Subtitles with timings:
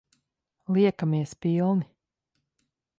[0.75, 1.85] Liekamies pilni.